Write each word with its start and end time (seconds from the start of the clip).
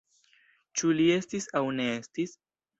Ĉu 0.79 0.95
li 1.01 1.05
estis 1.17 1.47
aŭ 1.61 1.65
ne 1.79 1.89
estis? 2.01 2.39